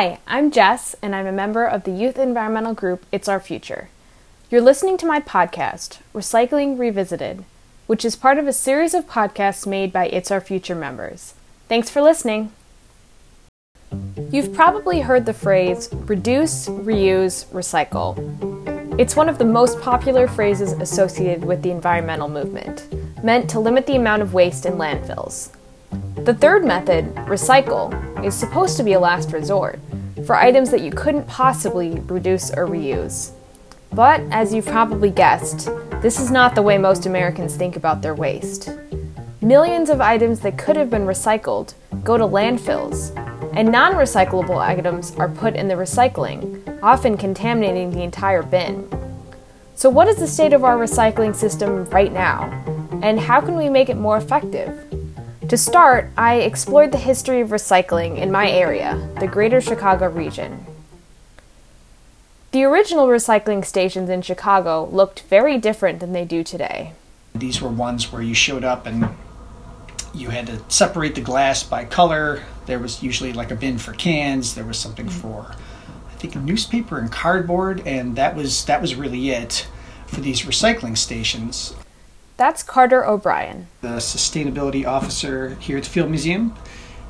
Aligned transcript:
Hi, 0.00 0.18
I'm 0.26 0.50
Jess, 0.50 0.96
and 1.02 1.14
I'm 1.14 1.26
a 1.26 1.30
member 1.30 1.62
of 1.62 1.84
the 1.84 1.90
youth 1.90 2.18
environmental 2.18 2.72
group 2.72 3.04
It's 3.12 3.28
Our 3.28 3.38
Future. 3.38 3.90
You're 4.50 4.62
listening 4.62 4.96
to 4.96 5.04
my 5.04 5.20
podcast, 5.20 5.98
Recycling 6.14 6.78
Revisited, 6.78 7.44
which 7.86 8.02
is 8.02 8.16
part 8.16 8.38
of 8.38 8.46
a 8.46 8.52
series 8.54 8.94
of 8.94 9.06
podcasts 9.06 9.66
made 9.66 9.92
by 9.92 10.06
It's 10.06 10.30
Our 10.30 10.40
Future 10.40 10.74
members. 10.74 11.34
Thanks 11.68 11.90
for 11.90 12.00
listening. 12.00 12.50
You've 14.30 14.54
probably 14.54 15.00
heard 15.00 15.26
the 15.26 15.34
phrase 15.34 15.90
reduce, 15.92 16.66
reuse, 16.66 17.44
recycle. 17.48 18.16
It's 18.98 19.16
one 19.16 19.28
of 19.28 19.36
the 19.36 19.44
most 19.44 19.82
popular 19.82 20.26
phrases 20.26 20.72
associated 20.72 21.44
with 21.44 21.60
the 21.60 21.72
environmental 21.72 22.30
movement, 22.30 22.88
meant 23.22 23.50
to 23.50 23.60
limit 23.60 23.86
the 23.86 23.96
amount 23.96 24.22
of 24.22 24.32
waste 24.32 24.64
in 24.64 24.78
landfills. 24.78 25.50
The 26.24 26.32
third 26.34 26.64
method, 26.64 27.14
recycle, 27.26 27.92
is 28.24 28.34
supposed 28.34 28.78
to 28.78 28.82
be 28.82 28.94
a 28.94 29.00
last 29.00 29.32
resort 29.32 29.78
for 30.24 30.36
items 30.36 30.70
that 30.70 30.80
you 30.80 30.90
couldn't 30.90 31.26
possibly 31.26 32.00
reduce 32.00 32.50
or 32.50 32.66
reuse. 32.66 33.32
But, 33.92 34.20
as 34.30 34.54
you've 34.54 34.66
probably 34.66 35.10
guessed, 35.10 35.68
this 36.00 36.20
is 36.20 36.30
not 36.30 36.54
the 36.54 36.62
way 36.62 36.78
most 36.78 37.06
Americans 37.06 37.56
think 37.56 37.76
about 37.76 38.02
their 38.02 38.14
waste. 38.14 38.70
Millions 39.40 39.90
of 39.90 40.00
items 40.00 40.40
that 40.40 40.58
could 40.58 40.76
have 40.76 40.90
been 40.90 41.06
recycled 41.06 41.74
go 42.04 42.16
to 42.16 42.24
landfills, 42.24 43.16
and 43.54 43.72
non 43.72 43.94
recyclable 43.94 44.58
items 44.58 45.14
are 45.16 45.28
put 45.28 45.56
in 45.56 45.66
the 45.66 45.74
recycling, 45.74 46.62
often 46.82 47.16
contaminating 47.16 47.90
the 47.90 48.02
entire 48.02 48.42
bin. 48.42 48.88
So, 49.74 49.90
what 49.90 50.08
is 50.08 50.16
the 50.16 50.26
state 50.28 50.52
of 50.52 50.62
our 50.62 50.76
recycling 50.76 51.34
system 51.34 51.84
right 51.86 52.12
now, 52.12 52.44
and 53.02 53.18
how 53.18 53.40
can 53.40 53.56
we 53.56 53.68
make 53.68 53.88
it 53.88 53.96
more 53.96 54.18
effective? 54.18 54.89
To 55.50 55.56
start, 55.56 56.12
I 56.16 56.36
explored 56.36 56.92
the 56.92 56.98
history 56.98 57.40
of 57.40 57.48
recycling 57.48 58.16
in 58.16 58.30
my 58.30 58.48
area, 58.48 59.10
the 59.18 59.26
Greater 59.26 59.60
Chicago 59.60 60.08
region. 60.08 60.64
The 62.52 62.62
original 62.62 63.08
recycling 63.08 63.64
stations 63.64 64.08
in 64.08 64.22
Chicago 64.22 64.88
looked 64.92 65.22
very 65.22 65.58
different 65.58 65.98
than 65.98 66.12
they 66.12 66.24
do 66.24 66.44
today. 66.44 66.92
These 67.34 67.60
were 67.60 67.68
ones 67.68 68.12
where 68.12 68.22
you 68.22 68.32
showed 68.32 68.62
up 68.62 68.86
and 68.86 69.08
you 70.14 70.28
had 70.28 70.46
to 70.46 70.62
separate 70.68 71.16
the 71.16 71.20
glass 71.20 71.64
by 71.64 71.84
color. 71.84 72.44
There 72.66 72.78
was 72.78 73.02
usually 73.02 73.32
like 73.32 73.50
a 73.50 73.56
bin 73.56 73.78
for 73.78 73.92
cans. 73.92 74.54
There 74.54 74.64
was 74.64 74.78
something 74.78 75.06
mm-hmm. 75.06 75.20
for, 75.20 75.56
I 76.08 76.14
think, 76.14 76.36
newspaper 76.36 77.00
and 77.00 77.10
cardboard, 77.10 77.84
and 77.84 78.14
that 78.14 78.36
was 78.36 78.66
that 78.66 78.80
was 78.80 78.94
really 78.94 79.30
it 79.30 79.66
for 80.06 80.20
these 80.20 80.42
recycling 80.42 80.96
stations. 80.96 81.74
That's 82.40 82.62
Carter 82.62 83.04
O'Brien, 83.04 83.66
the 83.82 83.98
sustainability 83.98 84.86
officer 84.86 85.56
here 85.56 85.76
at 85.76 85.84
the 85.84 85.90
Field 85.90 86.08
Museum. 86.08 86.54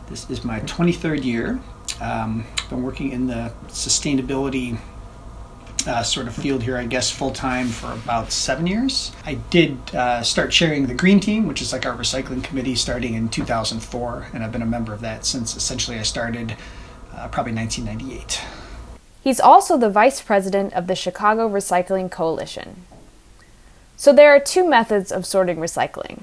This 0.09 0.28
is 0.28 0.45
my 0.45 0.59
23rd 0.59 1.22
year. 1.22 1.61
Um, 2.00 2.47
been 2.69 2.83
working 2.83 3.12
in 3.12 3.28
the 3.28 3.53
sustainability 3.69 4.77
uh, 5.87 6.03
sort 6.03 6.27
of 6.27 6.34
field 6.34 6.64
here, 6.64 6.77
I 6.77 6.84
guess, 6.84 7.12
full 7.12 7.31
time 7.31 7.69
for 7.69 7.92
about 7.92 8.33
seven 8.33 8.67
years. 8.67 9.12
I 9.25 9.34
did 9.34 9.78
uh, 9.95 10.25
start 10.25 10.50
chairing 10.50 10.89
the 10.89 10.95
Green 10.95 11.20
Team, 11.20 11.47
which 11.47 11.62
is 11.62 11.72
like 11.72 11.87
our 11.87 11.94
recycling 11.94 12.42
committee, 12.42 12.75
starting 12.75 13.15
in 13.15 13.28
2004, 13.28 14.31
and 14.34 14.42
I've 14.42 14.50
been 14.50 14.62
a 14.62 14.67
member 14.67 14.92
of 14.92 15.00
that 15.03 15.25
since 15.25 15.55
essentially 15.55 15.97
I 15.97 16.03
started 16.03 16.56
uh, 17.15 17.28
probably 17.28 17.53
1998. 17.53 18.42
He's 19.22 19.39
also 19.39 19.78
the 19.78 19.91
vice 19.91 20.20
president 20.20 20.72
of 20.72 20.89
the 20.89 20.97
Chicago 20.97 21.48
Recycling 21.48 22.11
Coalition. 22.11 22.87
So 24.01 24.15
there 24.15 24.34
are 24.34 24.41
two 24.41 24.67
methods 24.67 25.12
of 25.12 25.27
sorting 25.27 25.59
recycling. 25.59 26.23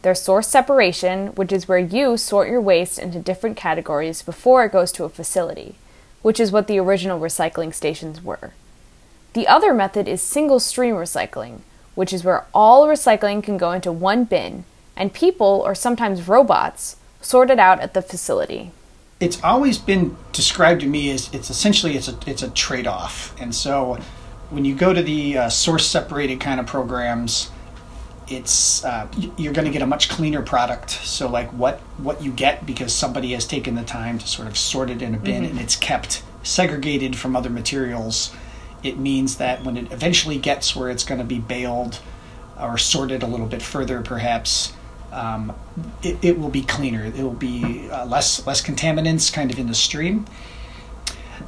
There's 0.00 0.22
source 0.22 0.48
separation, 0.48 1.26
which 1.34 1.52
is 1.52 1.68
where 1.68 1.76
you 1.78 2.16
sort 2.16 2.48
your 2.48 2.62
waste 2.62 2.98
into 2.98 3.18
different 3.18 3.58
categories 3.58 4.22
before 4.22 4.64
it 4.64 4.72
goes 4.72 4.90
to 4.92 5.04
a 5.04 5.10
facility, 5.10 5.74
which 6.22 6.40
is 6.40 6.50
what 6.50 6.66
the 6.66 6.78
original 6.78 7.20
recycling 7.20 7.74
stations 7.74 8.24
were. 8.24 8.52
The 9.34 9.46
other 9.46 9.74
method 9.74 10.08
is 10.08 10.22
single 10.22 10.60
stream 10.60 10.94
recycling, 10.94 11.58
which 11.94 12.14
is 12.14 12.24
where 12.24 12.46
all 12.54 12.86
recycling 12.86 13.42
can 13.42 13.58
go 13.58 13.72
into 13.72 13.92
one 13.92 14.24
bin 14.24 14.64
and 14.96 15.12
people, 15.12 15.62
or 15.62 15.74
sometimes 15.74 16.26
robots, 16.26 16.96
sort 17.20 17.50
it 17.50 17.58
out 17.58 17.80
at 17.80 17.92
the 17.92 18.00
facility. 18.00 18.70
It's 19.20 19.44
always 19.44 19.76
been 19.76 20.16
described 20.32 20.80
to 20.80 20.86
me 20.86 21.10
as 21.10 21.28
it's 21.34 21.50
essentially 21.50 21.98
it's 21.98 22.08
a 22.08 22.18
it's 22.26 22.42
a 22.42 22.48
trade 22.48 22.86
off, 22.86 23.38
and 23.38 23.54
so 23.54 23.98
when 24.50 24.64
you 24.64 24.74
go 24.74 24.92
to 24.92 25.02
the 25.02 25.38
uh, 25.38 25.48
source 25.48 25.86
separated 25.86 26.40
kind 26.40 26.60
of 26.60 26.66
programs, 26.66 27.50
it's 28.28 28.84
uh, 28.84 29.08
you're 29.36 29.52
going 29.52 29.66
to 29.66 29.72
get 29.72 29.82
a 29.82 29.86
much 29.86 30.08
cleaner 30.08 30.42
product. 30.42 30.90
So 30.90 31.28
like 31.28 31.50
what 31.50 31.78
what 31.98 32.22
you 32.22 32.32
get 32.32 32.66
because 32.66 32.92
somebody 32.92 33.32
has 33.32 33.46
taken 33.46 33.74
the 33.74 33.84
time 33.84 34.18
to 34.18 34.26
sort 34.26 34.48
of 34.48 34.56
sort 34.58 34.90
it 34.90 35.02
in 35.02 35.14
a 35.14 35.18
bin 35.18 35.42
mm-hmm. 35.42 35.52
and 35.52 35.60
it's 35.60 35.76
kept 35.76 36.22
segregated 36.42 37.16
from 37.16 37.36
other 37.36 37.50
materials 37.50 38.34
it 38.82 38.98
means 38.98 39.36
that 39.36 39.64
when 39.64 39.76
it 39.76 39.92
eventually 39.92 40.38
gets 40.38 40.74
where 40.74 40.88
it's 40.88 41.04
going 41.04 41.18
to 41.18 41.26
be 41.26 41.38
baled 41.38 42.00
or 42.58 42.78
sorted 42.78 43.22
a 43.22 43.26
little 43.26 43.46
bit 43.46 43.62
further, 43.62 44.00
perhaps, 44.02 44.72
um, 45.12 45.52
it, 46.02 46.22
it 46.22 46.38
will 46.38 46.48
be 46.48 46.62
cleaner. 46.62 47.04
It 47.04 47.16
will 47.16 47.32
be 47.32 47.88
uh, 47.90 48.06
less 48.06 48.46
less 48.46 48.62
contaminants 48.62 49.32
kind 49.32 49.50
of 49.50 49.58
in 49.58 49.66
the 49.66 49.74
stream. 49.74 50.26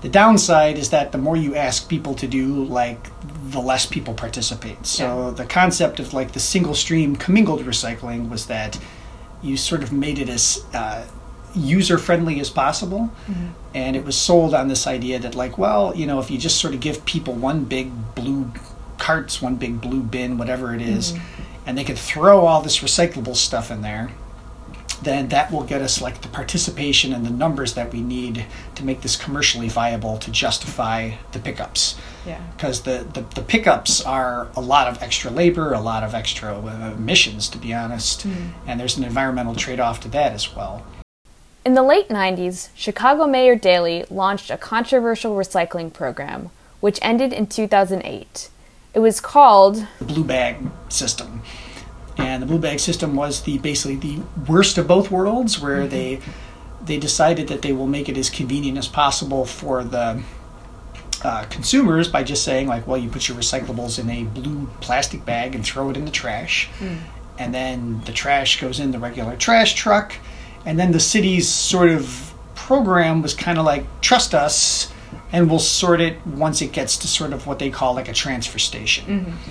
The 0.03 0.09
downside 0.09 0.79
is 0.79 0.91
that 0.91 1.13
the 1.13 1.19
more 1.19 1.37
you 1.37 1.55
ask 1.55 1.89
people 1.89 2.15
to 2.15 2.27
do, 2.27 2.65
like 2.65 3.09
the 3.51 3.61
less 3.61 3.87
people 3.87 4.15
participate. 4.15 4.85
So 4.85 5.29
yeah. 5.29 5.31
the 5.31 5.45
concept 5.45 6.01
of 6.01 6.13
like 6.13 6.33
the 6.33 6.41
single 6.41 6.75
stream 6.75 7.17
commingled 7.17 7.61
recycling 7.61 8.29
was 8.29 8.47
that 8.47 8.79
you 9.43 9.57
sort 9.57 9.83
of 9.83 9.93
made 9.93 10.19
it 10.19 10.29
as 10.29 10.65
uh, 10.75 11.07
user 11.55 11.99
friendly 11.99 12.41
as 12.41 12.51
possible. 12.51 13.11
Mm-hmm. 13.27 13.47
And 13.75 13.97
it 13.97 14.05
was 14.05 14.17
sold 14.17 14.55
on 14.55 14.69
this 14.69 14.87
idea 14.87 15.19
that, 15.21 15.35
like, 15.35 15.57
well, 15.57 15.95
you 15.97 16.07
know, 16.07 16.19
if 16.19 16.31
you 16.31 16.39
just 16.39 16.61
sort 16.61 16.75
of 16.75 16.81
give 16.81 17.05
people 17.05 17.35
one 17.35 17.65
big 17.65 17.91
blue 18.15 18.51
carts, 18.99 19.41
one 19.41 19.57
big 19.57 19.81
blue 19.81 20.03
bin, 20.03 20.37
whatever 20.37 20.75
it 20.75 20.83
is, 20.83 21.13
mm-hmm. 21.13 21.43
and 21.67 21.79
they 21.79 21.85
could 21.85 21.99
throw 21.99 22.45
all 22.45 22.61
this 22.61 22.81
recyclable 22.81 23.37
stuff 23.37 23.71
in 23.71 23.83
there, 23.83 24.11
then 25.03 25.29
that 25.29 25.51
will 25.51 25.65
get 25.65 25.83
us 25.83 26.01
like 26.01 26.23
the 26.23 26.29
participation 26.29 27.13
and 27.13 27.27
the 27.27 27.31
numbers 27.31 27.75
that 27.75 27.93
we 27.93 28.01
need 28.01 28.47
to 28.75 28.85
make 28.85 29.01
this 29.03 29.17
commercially 29.17 29.69
viable 29.69 30.19
to 30.19 30.31
justify 30.31 31.13
the 31.33 31.39
pickups. 31.39 31.99
Yeah. 32.27 32.41
Because 32.57 32.83
the, 32.83 33.07
the, 33.13 33.23
the, 33.35 33.43
pickups 33.43 34.01
are 34.01 34.49
a 34.55 34.61
lot 34.61 34.87
of 34.87 35.03
extra 35.03 35.31
labor, 35.31 35.73
a 35.73 35.81
lot 35.81 36.05
of 36.05 36.15
extra 36.15 36.57
uh, 36.57 36.93
emissions, 36.97 37.49
to 37.49 37.59
be 37.59 37.75
honest, 37.75 38.27
mm-hmm. 38.27 38.69
and 38.69 38.79
there's 38.79 38.97
an 38.97 39.05
environmental 39.05 39.55
trade 39.55 39.81
off 39.81 40.01
to 40.01 40.09
that 40.09 40.33
as 40.33 40.55
well. 40.55 40.87
In 41.65 41.75
the 41.75 41.83
late 41.83 42.09
90s, 42.09 42.69
Chicago 42.75 43.27
Mayor 43.27 43.57
Daley 43.57 44.05
launched 44.11 44.51
a 44.51 44.57
controversial 44.57 45.37
recycling 45.37 45.93
program, 45.93 46.51
which 46.81 46.99
ended 47.03 47.33
in 47.33 47.47
2008. 47.47 48.51
It 48.95 48.99
was 48.99 49.21
called 49.21 49.87
the 49.99 50.05
Blue 50.05 50.25
Bag 50.25 50.57
System. 50.89 51.43
And 52.17 52.43
the 52.43 52.47
Blue 52.47 52.59
Bag 52.59 52.79
System 52.81 53.17
was 53.17 53.43
the 53.43 53.59
basically 53.59 53.97
the 53.97 54.21
worst 54.49 54.79
of 54.79 54.87
both 54.87 55.11
worlds, 55.11 55.61
where 55.61 55.81
mm-hmm. 55.81 55.89
they 55.89 56.21
they 56.85 56.99
decided 56.99 57.49
that 57.49 57.63
they 57.63 57.73
will 57.73 57.87
make 57.87 58.09
it 58.09 58.17
as 58.17 58.29
convenient 58.29 58.77
as 58.77 58.89
possible 58.89 59.45
for 59.45 59.85
the 59.85 60.23
uh, 61.23 61.45
consumers 61.45 62.09
by 62.09 62.25
just 62.25 62.43
saying 62.45 62.67
like, 62.67 62.87
well, 62.87 62.99
you 62.99 63.09
put 63.09 63.29
your 63.29 63.39
recyclables 63.39 63.99
in 63.99 64.11
a 64.11 64.25
blue 64.25 64.69
plastic 64.81 65.25
bag 65.25 65.55
and 65.55 65.65
throw 65.65 65.91
it 65.91 65.97
in 65.97 66.05
the 66.05 66.11
trash, 66.11 66.69
mm. 66.81 66.99
and 67.39 67.55
then 67.55 68.03
the 68.05 68.13
trash 68.13 68.61
goes 68.61 68.81
in 68.81 68.91
the 68.91 68.99
regular 68.99 69.37
trash 69.37 69.75
truck 69.75 70.15
and 70.65 70.79
then 70.79 70.93
the 70.93 71.01
city's 71.01 71.49
sort 71.49 71.91
of 71.91 72.35
program 72.55 73.23
was 73.23 73.35
kind 73.35 73.59
of 73.59 73.65
like 73.65 73.85
trust 74.01 74.35
us 74.35 74.93
and 75.33 75.51
we'll 75.51 75.59
sort 75.59 76.01
it 76.01 76.25
once 76.27 76.63
it 76.63 76.73
gets 76.73 76.97
to 76.99 77.09
sort 77.09 77.33
of 77.33 77.47
what 77.47 77.59
they 77.59 77.71
call 77.71 77.95
like 77.95 78.09
a 78.09 78.13
transfer 78.13 78.59
station. 78.59 79.07
Mm-hmm. 79.07 79.51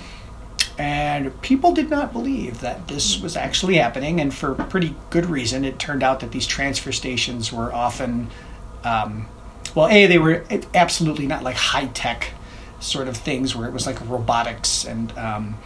And 0.78 1.40
people 1.42 1.72
did 1.72 1.90
not 1.90 2.12
believe 2.12 2.60
that 2.60 2.88
this 2.88 3.20
was 3.20 3.36
actually 3.36 3.76
happening, 3.76 4.20
and 4.20 4.32
for 4.32 4.54
pretty 4.54 4.94
good 5.10 5.26
reason. 5.26 5.64
It 5.64 5.78
turned 5.78 6.02
out 6.02 6.20
that 6.20 6.32
these 6.32 6.46
transfer 6.46 6.92
stations 6.92 7.52
were 7.52 7.72
often, 7.72 8.28
um, 8.84 9.26
well, 9.74 9.88
A, 9.88 10.06
they 10.06 10.18
were 10.18 10.44
absolutely 10.74 11.26
not 11.26 11.42
like 11.42 11.56
high 11.56 11.86
tech 11.86 12.32
sort 12.80 13.06
of 13.06 13.16
things 13.16 13.54
where 13.54 13.68
it 13.68 13.72
was 13.72 13.86
like 13.86 14.00
robotics 14.08 14.84
and 14.84 15.16
um, 15.16 15.56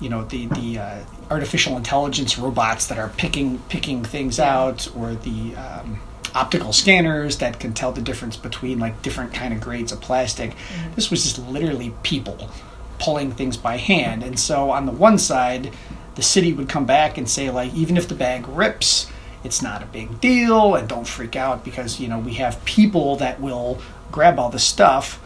you 0.00 0.08
know 0.08 0.24
the 0.24 0.46
the 0.46 0.78
uh, 0.78 1.04
artificial 1.30 1.76
intelligence 1.76 2.38
robots 2.38 2.86
that 2.88 2.98
are 2.98 3.08
picking 3.10 3.58
picking 3.68 4.04
things 4.04 4.38
out, 4.38 4.88
or 4.96 5.14
the 5.14 5.56
um, 5.56 6.00
optical 6.34 6.72
scanners 6.72 7.38
that 7.38 7.60
can 7.60 7.72
tell 7.72 7.92
the 7.92 8.02
difference 8.02 8.36
between 8.36 8.78
like 8.78 9.00
different 9.02 9.32
kind 9.32 9.54
of 9.54 9.60
grades 9.60 9.92
of 9.92 10.00
plastic. 10.00 10.50
Mm-hmm. 10.50 10.94
This 10.96 11.10
was 11.10 11.22
just 11.22 11.38
literally 11.38 11.94
people 12.02 12.50
pulling 12.98 13.32
things 13.32 13.56
by 13.56 13.76
hand, 13.76 14.22
and 14.22 14.38
so 14.38 14.70
on 14.70 14.86
the 14.86 14.92
one 14.92 15.18
side, 15.18 15.72
the 16.14 16.22
city 16.22 16.52
would 16.52 16.68
come 16.68 16.86
back 16.86 17.18
and 17.18 17.28
say 17.28 17.50
like, 17.50 17.74
even 17.74 17.96
if 17.96 18.08
the 18.08 18.14
bag 18.14 18.46
rips. 18.48 19.10
It's 19.42 19.60
not 19.60 19.82
a 19.82 19.86
big 19.86 20.22
deal, 20.22 20.74
and 20.74 20.88
don't 20.88 21.06
freak 21.06 21.36
out 21.36 21.66
because 21.66 22.00
you 22.00 22.08
know 22.08 22.18
we 22.18 22.32
have 22.34 22.64
people 22.64 23.16
that 23.16 23.42
will 23.42 23.78
grab 24.10 24.38
all 24.38 24.48
the 24.48 24.58
stuff. 24.58 25.20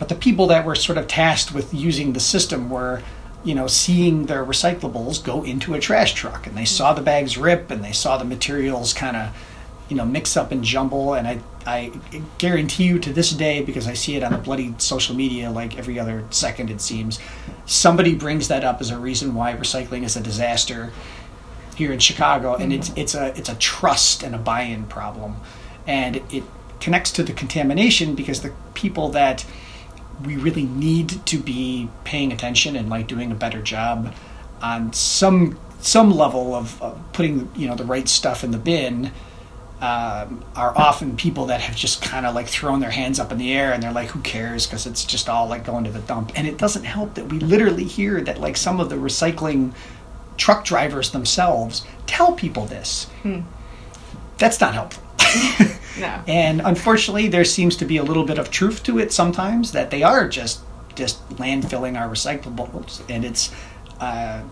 But 0.00 0.08
the 0.08 0.16
people 0.16 0.48
that 0.48 0.64
were 0.64 0.74
sort 0.74 0.98
of 0.98 1.06
tasked 1.06 1.54
with 1.54 1.72
using 1.72 2.14
the 2.14 2.20
system 2.20 2.68
were 2.68 3.02
you 3.46 3.54
know, 3.54 3.68
seeing 3.68 4.26
their 4.26 4.44
recyclables 4.44 5.22
go 5.22 5.44
into 5.44 5.72
a 5.72 5.78
trash 5.78 6.14
truck, 6.14 6.48
and 6.48 6.56
they 6.56 6.64
saw 6.64 6.92
the 6.92 7.00
bags 7.00 7.38
rip, 7.38 7.70
and 7.70 7.82
they 7.82 7.92
saw 7.92 8.18
the 8.18 8.24
materials 8.24 8.92
kind 8.92 9.16
of 9.16 9.28
you 9.88 9.96
know, 9.96 10.04
mix 10.04 10.36
up 10.36 10.52
and 10.52 10.64
jumble. 10.64 11.14
And 11.14 11.26
I, 11.26 11.40
I 11.66 11.92
guarantee 12.38 12.84
you 12.84 12.98
to 12.98 13.12
this 13.12 13.30
day, 13.30 13.62
because 13.62 13.86
I 13.86 13.94
see 13.94 14.16
it 14.16 14.22
on 14.22 14.32
the 14.32 14.38
bloody 14.38 14.74
social 14.78 15.14
media 15.14 15.50
like 15.50 15.78
every 15.78 15.98
other 15.98 16.24
second, 16.30 16.70
it 16.70 16.80
seems, 16.80 17.18
somebody 17.66 18.14
brings 18.14 18.48
that 18.48 18.64
up 18.64 18.80
as 18.80 18.90
a 18.90 18.98
reason 18.98 19.34
why 19.34 19.54
recycling 19.54 20.02
is 20.04 20.16
a 20.16 20.20
disaster 20.20 20.92
here 21.76 21.92
in 21.92 21.98
Chicago, 21.98 22.54
and 22.54 22.72
it's 22.72 22.90
it's 22.96 23.14
a 23.14 23.36
it's 23.38 23.50
a 23.50 23.54
trust 23.56 24.22
and 24.22 24.34
a 24.34 24.38
buy-in 24.38 24.86
problem, 24.86 25.36
and 25.86 26.16
it 26.30 26.42
connects 26.80 27.12
to 27.12 27.22
the 27.22 27.32
contamination 27.32 28.14
because 28.14 28.42
the 28.42 28.52
people 28.74 29.10
that 29.10 29.44
we 30.24 30.36
really 30.36 30.64
need 30.64 31.24
to 31.26 31.38
be 31.38 31.88
paying 32.04 32.32
attention 32.32 32.76
and 32.76 32.88
like 32.88 33.06
doing 33.06 33.30
a 33.30 33.34
better 33.34 33.60
job 33.60 34.14
on 34.62 34.92
some 34.92 35.58
some 35.80 36.10
level 36.10 36.54
of, 36.54 36.80
of 36.82 36.98
putting 37.12 37.50
you 37.54 37.68
know 37.68 37.74
the 37.74 37.84
right 37.84 38.08
stuff 38.08 38.42
in 38.42 38.50
the 38.50 38.58
bin 38.58 39.12
um, 39.80 40.42
are 40.54 40.76
often 40.76 41.16
people 41.16 41.46
that 41.46 41.60
have 41.60 41.76
just 41.76 42.00
kind 42.00 42.24
of 42.24 42.34
like 42.34 42.48
thrown 42.48 42.80
their 42.80 42.90
hands 42.90 43.20
up 43.20 43.30
in 43.30 43.38
the 43.38 43.52
air 43.52 43.72
and 43.72 43.82
they're 43.82 43.92
like 43.92 44.08
who 44.08 44.20
cares? 44.20 44.66
Because 44.66 44.86
it's 44.86 45.04
just 45.04 45.28
all 45.28 45.48
like 45.48 45.64
going 45.64 45.84
to 45.84 45.90
the 45.90 46.00
dump. 46.00 46.32
And 46.34 46.46
it 46.46 46.56
doesn't 46.56 46.84
help 46.84 47.14
that 47.14 47.26
we 47.26 47.38
literally 47.38 47.84
hear 47.84 48.20
that 48.22 48.40
like 48.40 48.56
some 48.56 48.80
of 48.80 48.88
the 48.88 48.96
recycling 48.96 49.72
truck 50.38 50.64
drivers 50.64 51.10
themselves 51.10 51.86
tell 52.06 52.32
people 52.32 52.66
this. 52.66 53.04
Hmm. 53.22 53.40
that's 54.38 54.60
not 54.60 54.74
helpful. 54.74 55.02
No. 55.98 56.22
And 56.28 56.60
unfortunately, 56.62 57.28
there 57.28 57.44
seems 57.44 57.76
to 57.76 57.84
be 57.86 57.96
a 57.96 58.02
little 58.02 58.24
bit 58.24 58.38
of 58.38 58.50
truth 58.50 58.82
to 58.82 58.98
it 58.98 59.12
sometimes 59.12 59.72
that 59.72 59.90
they 59.90 60.02
are 60.02 60.28
just 60.28 60.60
just 60.94 61.26
landfilling 61.30 61.98
our 61.98 62.08
recyclables, 62.08 63.02
and 63.08 63.24
it's 63.24 63.50
uh, 64.00 64.42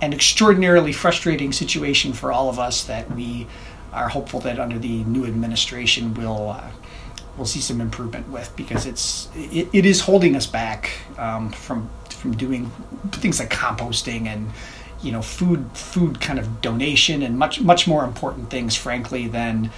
an 0.00 0.12
extraordinarily 0.12 0.92
frustrating 0.92 1.52
situation 1.52 2.12
for 2.12 2.32
all 2.32 2.48
of 2.48 2.58
us 2.58 2.84
that 2.84 3.10
we 3.14 3.46
are 3.92 4.08
hopeful 4.08 4.40
that 4.40 4.58
under 4.58 4.78
the 4.78 5.04
new 5.04 5.24
administration 5.26 6.14
will 6.14 6.50
uh, 6.50 6.70
we'll 7.36 7.46
see 7.46 7.60
some 7.60 7.80
improvement 7.80 8.28
with 8.28 8.54
because 8.56 8.86
it's 8.86 9.28
it, 9.34 9.68
it 9.72 9.86
is 9.86 10.00
holding 10.00 10.36
us 10.36 10.46
back 10.46 10.90
um, 11.18 11.50
from 11.50 11.88
from 12.08 12.36
doing 12.36 12.70
things 13.12 13.38
like 13.40 13.50
composting 13.50 14.26
and 14.26 14.50
you 15.02 15.12
know 15.12 15.22
food 15.22 15.64
food 15.74 16.20
kind 16.20 16.38
of 16.38 16.60
donation 16.60 17.22
and 17.22 17.38
much 17.38 17.60
much 17.60 17.86
more 17.86 18.04
important 18.04 18.50
things 18.50 18.76
frankly 18.76 19.28
than 19.28 19.70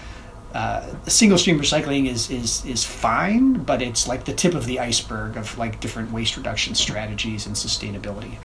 uh, 0.55 0.87
single 1.09 1.37
stream 1.37 1.59
recycling 1.59 2.09
is 2.09 2.31
is 2.31 2.65
is 2.65 2.85
fine, 2.85 3.55
but 3.55 3.83
it's 3.83 4.07
like 4.07 4.25
the 4.25 4.33
tip 4.33 4.55
of 4.55 4.67
the 4.67 4.79
iceberg 4.79 5.37
of 5.37 5.59
like 5.59 5.81
different 5.81 6.13
waste 6.13 6.37
reduction 6.37 6.77
strategies 6.77 7.45
and 7.47 7.57
sustainability. 7.57 8.39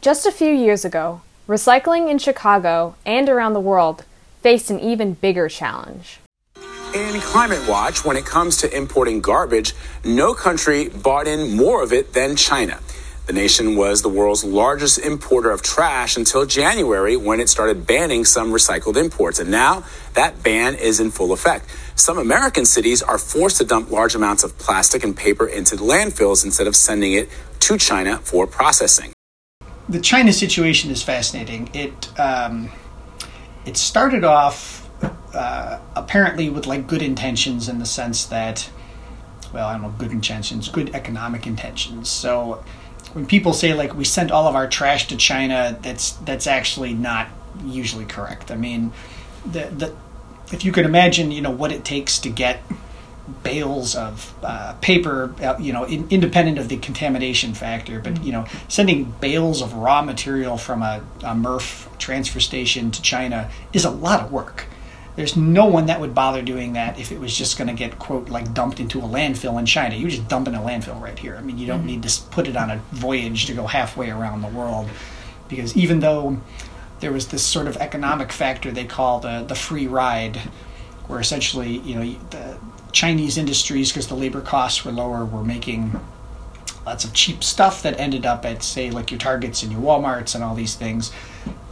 Just 0.00 0.24
a 0.24 0.32
few 0.32 0.50
years 0.50 0.86
ago, 0.86 1.20
recycling 1.46 2.10
in 2.10 2.18
Chicago 2.18 2.94
and 3.04 3.28
around 3.28 3.52
the 3.52 3.60
world 3.60 4.06
faced 4.48 4.70
an 4.70 4.80
even 4.80 5.12
bigger 5.12 5.46
challenge. 5.46 6.20
In 6.94 7.20
Climate 7.20 7.68
Watch, 7.68 8.02
when 8.02 8.16
it 8.16 8.24
comes 8.24 8.56
to 8.62 8.74
importing 8.74 9.20
garbage, 9.20 9.74
no 10.06 10.32
country 10.32 10.88
bought 10.88 11.28
in 11.28 11.54
more 11.54 11.82
of 11.82 11.92
it 11.92 12.14
than 12.14 12.34
China. 12.34 12.80
The 13.26 13.34
nation 13.34 13.76
was 13.76 14.00
the 14.00 14.08
world's 14.08 14.44
largest 14.44 15.00
importer 15.00 15.50
of 15.50 15.60
trash 15.60 16.16
until 16.16 16.46
January 16.46 17.14
when 17.14 17.40
it 17.40 17.50
started 17.50 17.86
banning 17.86 18.24
some 18.24 18.50
recycled 18.50 18.96
imports. 18.96 19.38
And 19.38 19.50
now 19.50 19.84
that 20.14 20.42
ban 20.42 20.76
is 20.76 20.98
in 20.98 21.10
full 21.10 21.32
effect. 21.34 21.66
Some 21.94 22.16
American 22.16 22.64
cities 22.64 23.02
are 23.02 23.18
forced 23.18 23.58
to 23.58 23.66
dump 23.66 23.90
large 23.90 24.14
amounts 24.14 24.44
of 24.44 24.56
plastic 24.56 25.04
and 25.04 25.14
paper 25.14 25.46
into 25.46 25.76
landfills 25.76 26.42
instead 26.42 26.66
of 26.66 26.74
sending 26.74 27.12
it 27.12 27.28
to 27.60 27.76
China 27.76 28.16
for 28.16 28.46
processing. 28.46 29.12
The 29.90 30.00
China 30.00 30.32
situation 30.32 30.90
is 30.90 31.02
fascinating. 31.02 31.68
It 31.74 32.18
um, 32.18 32.70
it 33.68 33.76
started 33.76 34.24
off 34.24 34.88
uh, 35.34 35.78
apparently 35.94 36.48
with 36.48 36.66
like 36.66 36.86
good 36.86 37.02
intentions 37.02 37.68
in 37.68 37.78
the 37.78 37.84
sense 37.84 38.24
that, 38.24 38.70
well, 39.52 39.68
I 39.68 39.72
don't 39.74 39.82
know, 39.82 39.94
good 39.98 40.10
intentions, 40.10 40.70
good 40.70 40.94
economic 40.94 41.46
intentions. 41.46 42.08
So 42.08 42.64
when 43.12 43.26
people 43.26 43.52
say 43.52 43.74
like 43.74 43.94
we 43.94 44.04
sent 44.04 44.30
all 44.30 44.46
of 44.46 44.54
our 44.54 44.66
trash 44.66 45.06
to 45.08 45.16
China, 45.18 45.78
that's 45.82 46.12
that's 46.12 46.46
actually 46.46 46.94
not 46.94 47.28
usually 47.62 48.06
correct. 48.06 48.50
I 48.50 48.56
mean, 48.56 48.92
the 49.44 49.66
the 49.66 49.94
if 50.50 50.64
you 50.64 50.72
could 50.72 50.86
imagine, 50.86 51.30
you 51.30 51.42
know, 51.42 51.50
what 51.50 51.70
it 51.70 51.84
takes 51.84 52.18
to 52.20 52.30
get 52.30 52.62
bales 53.42 53.94
of 53.94 54.34
uh, 54.42 54.74
paper, 54.80 55.34
uh, 55.42 55.56
you 55.58 55.72
know, 55.72 55.84
in, 55.84 56.06
independent 56.10 56.58
of 56.58 56.68
the 56.68 56.76
contamination 56.78 57.54
factor, 57.54 58.00
but 58.00 58.22
you 58.22 58.32
know, 58.32 58.46
sending 58.68 59.04
bales 59.20 59.62
of 59.62 59.74
raw 59.74 60.02
material 60.02 60.56
from 60.56 60.82
a, 60.82 61.02
a 61.20 61.34
MRF 61.34 61.98
transfer 61.98 62.40
station 62.40 62.90
to 62.90 63.02
China 63.02 63.50
is 63.72 63.84
a 63.84 63.90
lot 63.90 64.20
of 64.20 64.32
work. 64.32 64.66
There's 65.16 65.36
no 65.36 65.66
one 65.66 65.86
that 65.86 66.00
would 66.00 66.14
bother 66.14 66.42
doing 66.42 66.74
that 66.74 66.98
if 66.98 67.10
it 67.10 67.18
was 67.18 67.36
just 67.36 67.58
going 67.58 67.66
to 67.66 67.74
get 67.74 67.98
quote 67.98 68.28
like 68.28 68.54
dumped 68.54 68.78
into 68.78 69.00
a 69.00 69.02
landfill 69.02 69.58
in 69.58 69.66
China. 69.66 69.96
You 69.96 70.08
just 70.08 70.28
dump 70.28 70.46
in 70.46 70.54
a 70.54 70.60
landfill 70.60 71.00
right 71.00 71.18
here. 71.18 71.36
I 71.36 71.42
mean, 71.42 71.58
you 71.58 71.66
don't 71.66 71.78
mm-hmm. 71.78 71.86
need 71.86 72.02
to 72.04 72.22
put 72.30 72.46
it 72.46 72.56
on 72.56 72.70
a 72.70 72.76
voyage 72.92 73.46
to 73.46 73.54
go 73.54 73.66
halfway 73.66 74.10
around 74.10 74.42
the 74.42 74.48
world, 74.48 74.88
because 75.48 75.76
even 75.76 76.00
though 76.00 76.40
there 77.00 77.12
was 77.12 77.28
this 77.28 77.44
sort 77.44 77.66
of 77.66 77.76
economic 77.78 78.30
factor 78.30 78.70
they 78.70 78.84
call 78.84 79.18
the 79.18 79.42
the 79.42 79.56
free 79.56 79.88
ride, 79.88 80.36
where 81.08 81.18
essentially 81.18 81.78
you 81.78 81.96
know 81.96 82.18
the 82.30 82.56
Chinese 82.98 83.38
industries 83.38 83.92
because 83.92 84.08
the 84.08 84.16
labor 84.16 84.40
costs 84.40 84.84
were 84.84 84.92
lower 84.92 85.24
were 85.24 85.44
making 85.44 85.98
lots 86.84 87.04
of 87.04 87.12
cheap 87.12 87.44
stuff 87.44 87.82
that 87.82 87.98
ended 88.00 88.26
up 88.26 88.44
at 88.44 88.62
say 88.62 88.90
like 88.90 89.10
your 89.10 89.18
Targets 89.18 89.62
and 89.62 89.70
your 89.70 89.80
WalMarts 89.80 90.34
and 90.34 90.42
all 90.42 90.54
these 90.54 90.74
things 90.74 91.12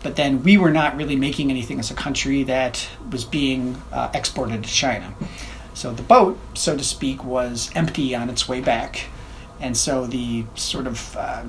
but 0.06 0.14
then 0.14 0.40
we 0.44 0.56
were 0.56 0.70
not 0.70 0.96
really 0.96 1.17
making 1.17 1.50
anything 1.50 1.81
as 1.81 1.90
a 1.90 1.94
country 1.94 2.44
that 2.44 2.88
was 3.11 3.25
being 3.25 3.82
uh, 3.93 4.08
exported 4.14 4.62
to 4.62 4.70
China. 4.70 5.12
So 5.75 5.93
the 5.93 6.05
boat, 6.05 6.38
so 6.55 6.76
to 6.76 6.84
speak, 6.84 7.25
was 7.25 7.73
empty 7.75 8.14
on 8.14 8.31
its 8.31 8.49
way 8.49 8.61
back, 8.61 9.06
and 9.61 9.76
so 9.76 10.06
the 10.06 10.44
sort 10.55 10.87
of 10.87 11.17
uh, 11.17 11.46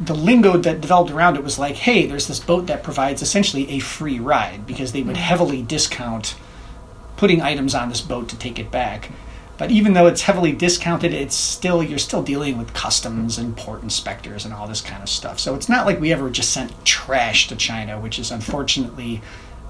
the 0.00 0.14
lingo 0.14 0.56
that 0.56 0.80
developed 0.80 1.12
around 1.12 1.36
it 1.36 1.44
was 1.44 1.56
like, 1.56 1.76
hey, 1.76 2.04
there's 2.04 2.26
this 2.26 2.40
boat 2.40 2.66
that 2.66 2.82
provides 2.82 3.22
essentially 3.22 3.70
a 3.70 3.78
free 3.78 4.18
ride 4.18 4.66
because 4.66 4.90
they 4.90 5.02
would 5.02 5.14
mm-hmm. 5.14 5.22
heavily 5.22 5.62
discount 5.62 6.34
putting 7.20 7.42
items 7.42 7.74
on 7.74 7.90
this 7.90 8.00
boat 8.00 8.30
to 8.30 8.38
take 8.38 8.58
it 8.58 8.70
back. 8.70 9.10
But 9.58 9.70
even 9.70 9.92
though 9.92 10.06
it's 10.06 10.22
heavily 10.22 10.52
discounted, 10.52 11.12
it's 11.12 11.36
still 11.36 11.82
you're 11.82 11.98
still 11.98 12.22
dealing 12.22 12.56
with 12.56 12.72
customs 12.72 13.36
and 13.36 13.54
port 13.54 13.82
inspectors 13.82 14.46
and 14.46 14.54
all 14.54 14.66
this 14.66 14.80
kind 14.80 15.02
of 15.02 15.08
stuff. 15.10 15.38
So 15.38 15.54
it's 15.54 15.68
not 15.68 15.84
like 15.84 16.00
we 16.00 16.14
ever 16.14 16.30
just 16.30 16.50
sent 16.50 16.72
trash 16.86 17.46
to 17.48 17.56
China, 17.56 18.00
which 18.00 18.18
is 18.18 18.30
unfortunately, 18.30 19.20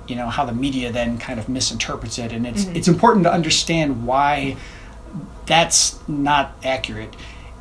you 0.06 0.14
know, 0.14 0.28
how 0.28 0.44
the 0.44 0.52
media 0.52 0.92
then 0.92 1.18
kind 1.18 1.40
of 1.40 1.48
misinterprets 1.48 2.20
it. 2.20 2.30
And 2.30 2.46
it's 2.46 2.66
mm-hmm. 2.66 2.76
it's 2.76 2.86
important 2.86 3.24
to 3.24 3.32
understand 3.32 4.06
why 4.06 4.56
that's 5.46 5.98
not 6.06 6.54
accurate. 6.62 7.16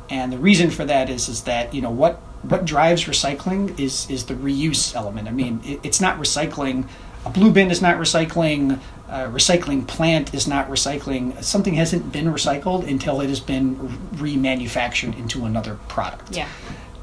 And 0.08 0.32
the 0.32 0.38
reason 0.38 0.70
for 0.70 0.84
that 0.84 1.10
is 1.10 1.28
is 1.28 1.42
that 1.42 1.74
you 1.74 1.82
know 1.82 1.90
what 1.90 2.14
what 2.42 2.64
drives 2.64 3.06
recycling 3.06 3.76
is 3.80 4.08
is 4.08 4.26
the 4.26 4.34
reuse 4.34 4.94
element. 4.94 5.26
I 5.26 5.32
mean, 5.32 5.60
it, 5.64 5.80
it's 5.82 6.00
not 6.00 6.16
recycling 6.16 6.86
a 7.24 7.30
blue 7.30 7.50
bin 7.50 7.70
is 7.70 7.82
not 7.82 7.96
recycling, 7.96 8.80
a 9.08 9.26
recycling 9.26 9.86
plant 9.86 10.34
is 10.34 10.46
not 10.46 10.68
recycling. 10.68 11.42
Something 11.42 11.74
hasn't 11.74 12.12
been 12.12 12.26
recycled 12.26 12.88
until 12.88 13.20
it 13.20 13.28
has 13.28 13.40
been 13.40 13.76
remanufactured 14.14 15.18
into 15.18 15.44
another 15.44 15.76
product. 15.88 16.34
Yeah. 16.34 16.48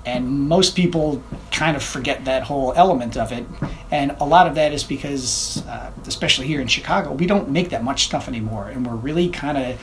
And 0.05 0.47
most 0.47 0.75
people 0.75 1.21
kind 1.51 1.75
of 1.75 1.83
forget 1.83 2.23
that 2.25 2.43
whole 2.43 2.71
element 2.73 3.17
of 3.17 3.33
it. 3.33 3.45
And 3.91 4.15
a 4.21 4.25
lot 4.25 4.47
of 4.47 4.55
that 4.55 4.71
is 4.71 4.85
because, 4.85 5.65
uh, 5.67 5.91
especially 6.05 6.47
here 6.47 6.61
in 6.61 6.67
Chicago, 6.67 7.11
we 7.11 7.27
don't 7.27 7.49
make 7.49 7.69
that 7.69 7.83
much 7.83 8.05
stuff 8.05 8.29
anymore. 8.29 8.69
And 8.69 8.87
we're 8.87 8.95
really 8.95 9.27
kind 9.29 9.57
of 9.57 9.81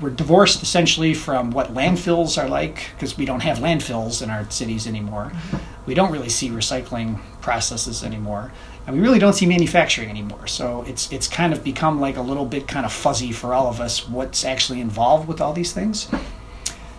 we're 0.00 0.10
divorced 0.10 0.60
essentially 0.60 1.14
from 1.14 1.52
what 1.52 1.72
landfills 1.72 2.42
are 2.42 2.48
like 2.48 2.90
because 2.94 3.16
we 3.16 3.24
don't 3.24 3.40
have 3.40 3.58
landfills 3.58 4.22
in 4.22 4.28
our 4.28 4.50
cities 4.50 4.88
anymore. 4.88 5.30
Mm-hmm. 5.32 5.56
We 5.86 5.94
don't 5.94 6.10
really 6.10 6.28
see 6.28 6.50
recycling 6.50 7.20
processes 7.40 8.02
anymore 8.02 8.50
and 8.86 8.96
we 8.96 9.02
really 9.02 9.18
don't 9.18 9.32
see 9.32 9.46
manufacturing 9.46 10.10
anymore. 10.10 10.46
So 10.46 10.84
it's 10.86 11.10
it's 11.10 11.28
kind 11.28 11.52
of 11.52 11.64
become 11.64 12.00
like 12.00 12.16
a 12.16 12.22
little 12.22 12.44
bit 12.44 12.68
kind 12.68 12.84
of 12.84 12.92
fuzzy 12.92 13.32
for 13.32 13.54
all 13.54 13.68
of 13.68 13.80
us 13.80 14.08
what's 14.08 14.44
actually 14.44 14.80
involved 14.80 15.26
with 15.28 15.40
all 15.40 15.52
these 15.52 15.72
things. 15.72 16.08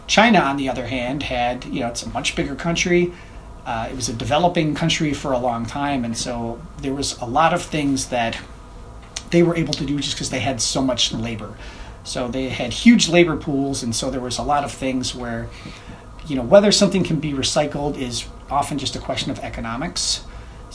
China, 0.08 0.40
on 0.40 0.58
the 0.58 0.70
other 0.70 0.88
hand, 0.88 1.24
had 1.24 1.66
you 1.66 1.80
know 1.82 1.88
it's 1.88 2.04
a 2.04 2.10
much 2.10 2.36
bigger 2.36 2.56
country. 2.56 3.14
Uh, 3.66 3.88
it 3.90 3.96
was 3.96 4.10
a 4.10 4.14
developing 4.14 4.76
country 4.76 5.14
for 5.14 5.32
a 5.32 5.40
long 5.40 5.66
time, 5.66 6.06
and 6.06 6.16
so 6.16 6.62
there 6.82 6.94
was 6.94 7.20
a 7.20 7.26
lot 7.26 7.54
of 7.54 7.62
things 7.62 8.10
that 8.10 8.38
they 9.32 9.42
were 9.42 9.56
able 9.56 9.74
to 9.74 9.86
do 9.86 10.00
just 10.00 10.16
because 10.16 10.30
they 10.30 10.40
had 10.40 10.62
so 10.62 10.82
much 10.82 11.12
labor. 11.12 11.58
So 12.04 12.28
they 12.28 12.50
had 12.50 12.72
huge 12.72 13.10
labor 13.10 13.36
pools, 13.36 13.82
and 13.82 13.96
so 13.96 14.12
there 14.12 14.22
was 14.22 14.38
a 14.38 14.44
lot 14.44 14.64
of 14.64 14.72
things 14.72 15.16
where, 15.16 15.50
you 16.28 16.36
know, 16.36 16.44
whether 16.44 16.72
something 16.72 17.04
can 17.04 17.20
be 17.20 17.34
recycled 17.34 17.98
is 17.98 18.26
often 18.52 18.78
just 18.78 18.96
a 18.96 19.00
question 19.00 19.32
of 19.32 19.40
economics. 19.40 20.24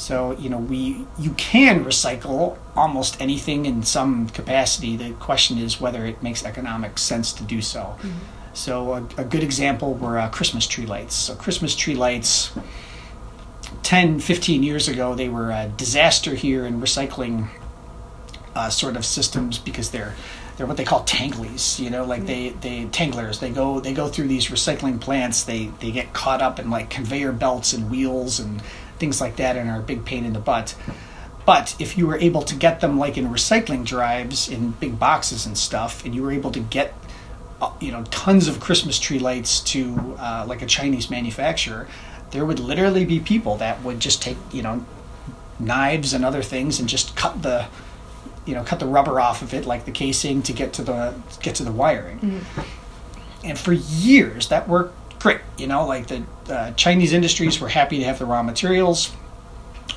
So 0.00 0.33
you 0.38 0.49
know 0.49 0.57
we 0.59 1.04
you 1.19 1.33
can 1.33 1.85
recycle 1.85 2.57
almost 2.75 3.21
anything 3.21 3.66
in 3.66 3.83
some 3.83 4.30
capacity. 4.30 4.97
The 4.97 5.12
question 5.12 5.59
is 5.59 5.78
whether 5.78 6.07
it 6.07 6.23
makes 6.23 6.42
economic 6.42 6.99
sense 6.99 7.35
to 7.35 7.45
do 7.45 7.61
so. 7.61 7.80
Mm-hmm. 7.80 8.11
So 8.54 8.95
a, 8.95 9.02
a, 9.19 9.25
good 9.25 9.45
example 9.45 9.92
were 9.95 10.19
uh, 10.19 10.30
Christmas 10.30 10.66
tree 10.66 10.87
lights. 10.87 11.14
So 11.14 11.35
Christmas 11.35 11.76
tree 11.76 11.95
lights 11.95 12.50
10, 13.83 14.21
15 14.21 14.62
years 14.62 14.88
ago, 14.88 15.14
they 15.14 15.28
were 15.28 15.50
a 15.50 15.71
disaster 15.76 16.35
here 16.35 16.64
in 16.64 16.80
recycling 16.80 17.49
uh, 18.57 18.71
sort 18.71 18.97
of 18.97 19.04
systems 19.04 19.59
because 19.59 19.90
they're 19.90 20.16
they're 20.57 20.66
what 20.66 20.78
they 20.78 20.85
call 20.85 21.04
tanglies. 21.04 21.78
You 21.78 21.90
know, 21.90 22.07
like 22.07 22.25
they 22.25 22.49
they 22.49 22.87
tanglers. 22.87 23.38
They 23.38 23.50
go 23.50 23.80
they 23.80 23.92
go 23.92 24.09
through 24.09 24.28
these 24.28 24.49
recycling 24.49 24.99
plants. 24.99 25.45
They 25.45 25.66
they 25.80 25.90
get 25.90 26.14
caught 26.14 26.40
up 26.40 26.59
in 26.59 26.71
like 26.71 26.88
conveyor 26.88 27.33
belts 27.33 27.75
and 27.75 27.90
wheels 27.90 28.40
and 28.40 28.62
things 29.00 29.21
like 29.21 29.37
that, 29.37 29.57
and 29.57 29.69
are 29.69 29.80
a 29.80 29.83
big 29.83 30.04
pain 30.04 30.25
in 30.25 30.33
the 30.33 30.38
butt. 30.38 30.76
But 31.47 31.75
if 31.80 31.99
you 31.99 32.07
were 32.07 32.19
able 32.19 32.42
to 32.42 32.54
get 32.54 32.80
them 32.80 32.99
like 32.99 33.16
in 33.16 33.28
recycling 33.28 33.85
drives 33.85 34.49
in 34.49 34.73
big 34.73 34.99
boxes 34.99 35.47
and 35.47 35.59
stuff, 35.59 36.04
and 36.04 36.14
you 36.14 36.23
were 36.23 36.30
able 36.30 36.52
to 36.52 36.61
get 36.61 36.95
uh, 37.61 37.73
you 37.80 37.90
know 37.90 38.04
tons 38.11 38.47
of 38.47 38.61
Christmas 38.61 38.99
tree 38.99 39.19
lights 39.19 39.61
to 39.61 40.16
uh, 40.19 40.45
like 40.47 40.62
a 40.62 40.66
Chinese 40.66 41.11
manufacturer, 41.11 41.88
there 42.30 42.45
would 42.45 42.61
literally 42.61 43.04
be 43.04 43.19
people 43.19 43.57
that 43.57 43.83
would 43.83 44.00
just 44.00 44.23
take 44.23 44.37
you 44.52 44.62
know 44.62 44.85
knives 45.59 46.14
and 46.14 46.25
other 46.25 46.42
things 46.42 46.80
and 46.80 46.88
just 46.88 47.16
cut 47.16 47.42
the 47.42 47.66
you 48.47 48.54
know 48.54 48.62
cut 48.62 48.78
the 48.78 48.87
rubber 48.87 49.21
off 49.21 49.42
of 49.42 49.52
it 49.52 49.66
like 49.66 49.85
the 49.85 49.90
casing 49.90 50.42
to 50.42 50.52
get 50.52 50.73
to 50.75 50.83
the 50.83 51.14
get 51.42 51.54
to 51.57 51.64
the 51.64 51.73
wiring. 51.73 52.19
Mm-hmm. 52.21 53.47
And 53.47 53.59
for 53.59 53.73
years 53.73 54.49
that 54.49 54.69
worked 54.69 54.95
great. 55.20 55.40
You 55.56 55.66
know, 55.66 55.86
like 55.86 56.08
the 56.08 56.24
uh, 56.48 56.72
Chinese 56.72 57.12
industries 57.12 57.60
were 57.60 57.68
happy 57.68 57.98
to 57.98 58.04
have 58.04 58.18
the 58.18 58.26
raw 58.26 58.42
materials. 58.42 59.12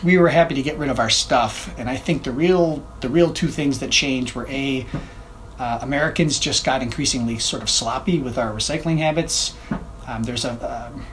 We 0.04 0.18
were 0.18 0.30
happy 0.30 0.56
to 0.56 0.62
get 0.62 0.78
rid 0.78 0.90
of 0.90 1.00
our 1.00 1.10
stuff, 1.10 1.74
and 1.80 1.90
I 1.90 1.96
think 1.96 2.24
the 2.24 2.32
real 2.32 2.86
the 3.02 3.10
real 3.10 3.34
two 3.34 3.48
things 3.48 3.80
that 3.80 3.90
changed 3.90 4.36
were 4.36 4.48
a 4.48 4.86
uh, 5.60 5.80
Americans 5.82 6.40
just 6.40 6.66
got 6.66 6.82
increasingly 6.82 7.40
sort 7.40 7.64
of 7.64 7.70
sloppy 7.70 8.20
with 8.20 8.38
our 8.38 8.52
recycling 8.52 8.98
habits. 8.98 9.56
Um, 10.08 10.24
there's 10.24 10.46
a, 10.46 10.50
a, 10.50 10.92
um, 10.94 11.06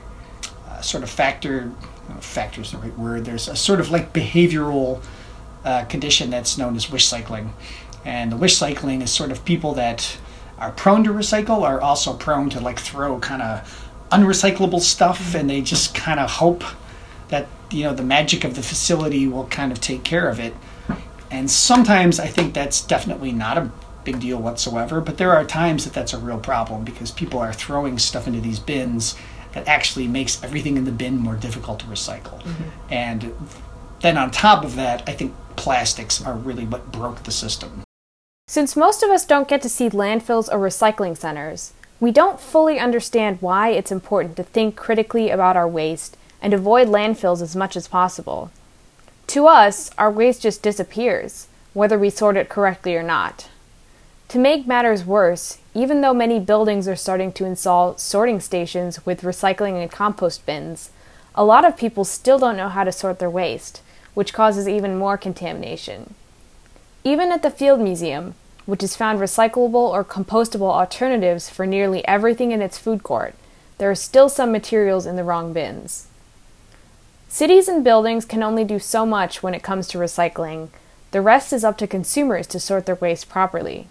a, 0.69 0.83
sort 0.83 1.03
of 1.03 1.09
factor, 1.09 1.71
factor 2.19 2.61
is 2.61 2.71
the 2.71 2.77
right 2.77 2.97
word. 2.97 3.23
There's 3.23 3.47
a 3.47 3.55
sort 3.55 3.79
of 3.79 3.91
like 3.91 4.11
behavioral 4.11 5.01
uh, 5.63 5.85
condition 5.85 6.29
that's 6.29 6.57
known 6.57 6.75
as 6.75 6.91
wish 6.91 7.05
cycling, 7.05 7.53
and 8.03 8.31
the 8.31 8.37
wish 8.37 8.57
cycling 8.57 9.01
is 9.01 9.11
sort 9.11 9.31
of 9.31 9.45
people 9.45 9.73
that 9.75 10.17
are 10.57 10.71
prone 10.71 11.03
to 11.03 11.11
recycle 11.11 11.61
are 11.61 11.79
also 11.79 12.13
prone 12.13 12.49
to 12.49 12.59
like 12.59 12.79
throw 12.79 13.19
kind 13.19 13.41
of 13.41 13.90
unrecyclable 14.11 14.81
stuff, 14.81 15.35
and 15.35 15.49
they 15.49 15.61
just 15.61 15.95
kind 15.95 16.19
of 16.19 16.29
hope 16.29 16.63
that 17.29 17.47
you 17.71 17.83
know 17.83 17.93
the 17.93 18.03
magic 18.03 18.43
of 18.43 18.55
the 18.55 18.61
facility 18.63 19.27
will 19.27 19.47
kind 19.47 19.71
of 19.71 19.79
take 19.81 20.03
care 20.03 20.29
of 20.29 20.39
it. 20.39 20.53
And 21.29 21.49
sometimes 21.49 22.19
I 22.19 22.27
think 22.27 22.53
that's 22.53 22.81
definitely 22.81 23.31
not 23.31 23.57
a 23.57 23.71
big 24.03 24.19
deal 24.19 24.39
whatsoever. 24.39 25.01
But 25.01 25.17
there 25.17 25.31
are 25.31 25.45
times 25.45 25.85
that 25.85 25.93
that's 25.93 26.13
a 26.13 26.17
real 26.17 26.39
problem 26.39 26.83
because 26.83 27.11
people 27.11 27.39
are 27.39 27.53
throwing 27.53 27.97
stuff 27.99 28.27
into 28.27 28.41
these 28.41 28.59
bins 28.59 29.15
that 29.53 29.67
actually 29.67 30.07
makes 30.07 30.43
everything 30.43 30.77
in 30.77 30.85
the 30.85 30.91
bin 30.91 31.17
more 31.17 31.35
difficult 31.35 31.79
to 31.79 31.85
recycle. 31.85 32.41
Mm-hmm. 32.41 32.93
And 32.93 33.33
then 34.01 34.17
on 34.17 34.31
top 34.31 34.63
of 34.63 34.75
that, 34.75 35.07
I 35.07 35.13
think 35.13 35.33
plastics 35.55 36.23
are 36.23 36.35
really 36.35 36.65
what 36.65 36.91
broke 36.91 37.23
the 37.23 37.31
system. 37.31 37.83
Since 38.47 38.75
most 38.75 39.03
of 39.03 39.09
us 39.09 39.25
don't 39.25 39.47
get 39.47 39.61
to 39.61 39.69
see 39.69 39.89
landfills 39.89 40.51
or 40.51 40.57
recycling 40.57 41.17
centers, 41.17 41.73
we 42.01 42.11
don't 42.11 42.39
fully 42.39 42.79
understand 42.79 43.37
why 43.41 43.69
it's 43.69 43.91
important 43.91 44.35
to 44.35 44.43
think 44.43 44.75
critically 44.75 45.29
about 45.29 45.55
our 45.55 45.67
waste 45.67 46.17
and 46.41 46.51
avoid 46.51 46.87
landfills 46.87 47.43
as 47.43 47.55
much 47.55 47.77
as 47.77 47.87
possible. 47.87 48.51
To 49.27 49.45
us, 49.45 49.91
our 49.99 50.09
waste 50.09 50.41
just 50.41 50.63
disappears, 50.63 51.47
whether 51.73 51.99
we 51.99 52.09
sort 52.09 52.35
it 52.37 52.49
correctly 52.49 52.95
or 52.95 53.03
not. 53.03 53.47
To 54.29 54.39
make 54.39 54.65
matters 54.65 55.05
worse, 55.05 55.59
even 55.75 56.01
though 56.01 56.13
many 56.13 56.39
buildings 56.39 56.87
are 56.87 56.95
starting 56.95 57.31
to 57.33 57.45
install 57.45 57.95
sorting 57.97 58.39
stations 58.39 59.05
with 59.05 59.21
recycling 59.21 59.79
and 59.79 59.91
compost 59.91 60.43
bins, 60.45 60.89
a 61.35 61.45
lot 61.45 61.65
of 61.65 61.77
people 61.77 62.03
still 62.03 62.39
don't 62.39 62.57
know 62.57 62.69
how 62.69 62.83
to 62.83 62.91
sort 62.91 63.19
their 63.19 63.29
waste, 63.29 63.81
which 64.15 64.33
causes 64.33 64.67
even 64.67 64.97
more 64.97 65.17
contamination. 65.17 66.15
Even 67.03 67.31
at 67.31 67.43
the 67.43 67.51
Field 67.51 67.79
Museum, 67.79 68.33
which 68.65 68.81
has 68.81 68.95
found 68.95 69.19
recyclable 69.19 69.73
or 69.89 70.03
compostable 70.03 70.71
alternatives 70.71 71.49
for 71.49 71.65
nearly 71.65 72.05
everything 72.07 72.51
in 72.51 72.61
its 72.61 72.77
food 72.77 73.03
court, 73.03 73.35
there 73.77 73.89
are 73.89 73.95
still 73.95 74.29
some 74.29 74.51
materials 74.51 75.05
in 75.05 75.15
the 75.15 75.23
wrong 75.23 75.53
bins. 75.53 76.07
Cities 77.27 77.67
and 77.67 77.83
buildings 77.83 78.25
can 78.25 78.43
only 78.43 78.63
do 78.63 78.77
so 78.77 79.05
much 79.05 79.41
when 79.41 79.53
it 79.53 79.63
comes 79.63 79.87
to 79.87 79.97
recycling. 79.97 80.69
The 81.11 81.21
rest 81.21 81.53
is 81.53 81.63
up 81.63 81.77
to 81.77 81.87
consumers 81.87 82.45
to 82.47 82.59
sort 82.59 82.85
their 82.85 82.95
waste 82.95 83.29
properly. 83.29 83.87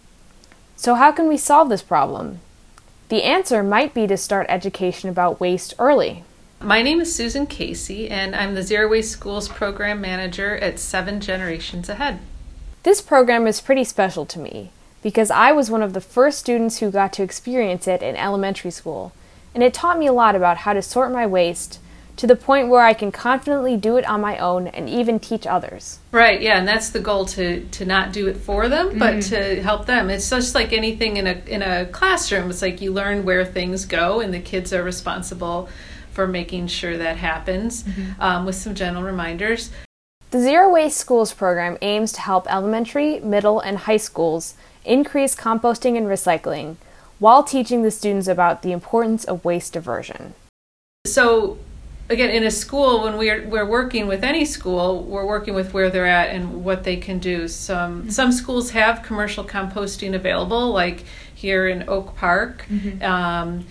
So, 0.76 0.94
how 0.94 1.10
can 1.10 1.26
we 1.26 1.36
solve 1.36 1.68
this 1.68 1.82
problem? 1.82 2.40
The 3.08 3.22
answer 3.22 3.62
might 3.62 3.92
be 3.92 4.06
to 4.06 4.16
start 4.16 4.46
education 4.48 5.08
about 5.08 5.40
waste 5.40 5.74
early. 5.78 6.22
My 6.60 6.82
name 6.82 7.00
is 7.00 7.14
Susan 7.14 7.46
Casey, 7.46 8.08
and 8.08 8.36
I'm 8.36 8.54
the 8.54 8.62
Zero 8.62 8.88
Waste 8.88 9.10
Schools 9.10 9.48
Program 9.48 10.00
Manager 10.00 10.56
at 10.58 10.78
Seven 10.78 11.18
Generations 11.18 11.88
Ahead. 11.88 12.20
This 12.82 13.02
program 13.02 13.46
is 13.46 13.60
pretty 13.60 13.84
special 13.84 14.24
to 14.26 14.38
me 14.38 14.70
because 15.02 15.30
I 15.30 15.52
was 15.52 15.70
one 15.70 15.82
of 15.82 15.92
the 15.92 16.00
first 16.00 16.38
students 16.38 16.78
who 16.78 16.90
got 16.90 17.12
to 17.14 17.22
experience 17.22 17.86
it 17.86 18.02
in 18.02 18.16
elementary 18.16 18.70
school, 18.70 19.12
and 19.54 19.62
it 19.62 19.74
taught 19.74 19.98
me 19.98 20.06
a 20.06 20.14
lot 20.14 20.34
about 20.34 20.58
how 20.58 20.72
to 20.72 20.80
sort 20.80 21.12
my 21.12 21.26
waste 21.26 21.78
to 22.16 22.26
the 22.26 22.36
point 22.36 22.68
where 22.68 22.82
I 22.82 22.94
can 22.94 23.12
confidently 23.12 23.76
do 23.76 23.96
it 23.96 24.06
on 24.06 24.20
my 24.20 24.38
own 24.38 24.66
and 24.68 24.88
even 24.88 25.18
teach 25.18 25.46
others. 25.46 25.98
Right, 26.10 26.40
yeah, 26.40 26.58
and 26.58 26.66
that's 26.66 26.90
the 26.90 27.00
goal 27.00 27.26
to 27.26 27.66
to 27.66 27.84
not 27.84 28.12
do 28.12 28.28
it 28.28 28.38
for 28.38 28.68
them, 28.68 28.98
but 28.98 29.16
mm-hmm. 29.16 29.34
to 29.34 29.62
help 29.62 29.84
them. 29.84 30.08
It's 30.08 30.30
just 30.30 30.54
like 30.54 30.72
anything 30.72 31.18
in 31.18 31.26
a 31.26 31.42
in 31.46 31.60
a 31.62 31.84
classroom. 31.86 32.48
It's 32.48 32.62
like 32.62 32.80
you 32.80 32.92
learn 32.92 33.24
where 33.24 33.44
things 33.44 33.84
go 33.84 34.20
and 34.20 34.32
the 34.32 34.40
kids 34.40 34.72
are 34.72 34.82
responsible 34.82 35.68
for 36.12 36.26
making 36.26 36.66
sure 36.66 36.96
that 36.96 37.18
happens 37.18 37.82
mm-hmm. 37.82 38.20
um, 38.20 38.46
with 38.46 38.54
some 38.54 38.74
gentle 38.74 39.02
reminders. 39.02 39.70
The 40.30 40.40
Zero 40.40 40.72
Waste 40.72 40.96
Schools 40.96 41.32
program 41.32 41.76
aims 41.82 42.12
to 42.12 42.20
help 42.20 42.46
elementary, 42.48 43.18
middle, 43.18 43.58
and 43.58 43.78
high 43.78 43.96
schools 43.96 44.54
increase 44.84 45.34
composting 45.34 45.96
and 45.96 46.06
recycling 46.06 46.76
while 47.18 47.42
teaching 47.42 47.82
the 47.82 47.90
students 47.90 48.28
about 48.28 48.62
the 48.62 48.70
importance 48.70 49.24
of 49.24 49.44
waste 49.44 49.72
diversion. 49.72 50.34
So, 51.04 51.58
again 52.08 52.30
in 52.30 52.44
a 52.44 52.50
school 52.50 53.02
when 53.02 53.16
we're 53.16 53.48
we're 53.48 53.66
working 53.66 54.06
with 54.06 54.24
any 54.24 54.44
school 54.44 55.04
we're 55.04 55.24
working 55.24 55.54
with 55.54 55.72
where 55.72 55.88
they're 55.88 56.06
at 56.06 56.30
and 56.30 56.64
what 56.64 56.82
they 56.82 56.96
can 56.96 57.20
do 57.20 57.46
some 57.46 58.00
mm-hmm. 58.00 58.10
some 58.10 58.32
schools 58.32 58.70
have 58.70 59.00
commercial 59.04 59.44
composting 59.44 60.12
available 60.12 60.72
like 60.72 61.04
here 61.32 61.68
in 61.68 61.88
oak 61.88 62.16
park 62.16 62.66
mm-hmm. 62.68 63.00
um, 63.04 63.64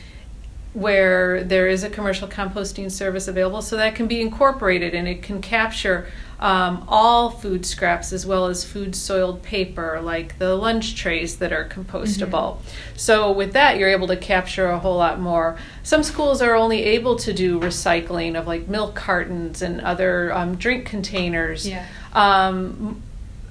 where 0.73 1.43
there 1.43 1.67
is 1.67 1.83
a 1.83 1.89
commercial 1.89 2.29
composting 2.29 2.89
service 2.89 3.27
available 3.27 3.61
so 3.61 3.75
that 3.75 3.93
can 3.93 4.07
be 4.07 4.21
incorporated 4.21 4.95
and 4.95 5.05
it 5.05 5.21
can 5.21 5.41
capture 5.41 6.07
um, 6.39 6.85
all 6.87 7.29
food 7.29 7.65
scraps 7.65 8.13
as 8.13 8.25
well 8.25 8.45
as 8.45 8.63
food 8.63 8.95
soiled 8.95 9.43
paper 9.43 9.99
like 10.01 10.37
the 10.39 10.55
lunch 10.55 10.95
trays 10.95 11.37
that 11.37 11.51
are 11.51 11.67
compostable 11.67 12.57
mm-hmm. 12.57 12.97
so 12.97 13.31
with 13.31 13.53
that 13.53 13.77
you're 13.77 13.89
able 13.89 14.07
to 14.07 14.15
capture 14.15 14.67
a 14.67 14.79
whole 14.79 14.97
lot 14.97 15.19
more 15.19 15.57
some 15.83 16.01
schools 16.01 16.41
are 16.41 16.55
only 16.55 16.83
able 16.83 17.15
to 17.15 17.33
do 17.33 17.59
recycling 17.59 18.39
of 18.39 18.47
like 18.47 18.67
milk 18.67 18.95
cartons 18.95 19.61
and 19.61 19.81
other 19.81 20.33
um, 20.33 20.55
drink 20.55 20.85
containers 20.85 21.67
yeah. 21.67 21.85
Um, 22.13 23.03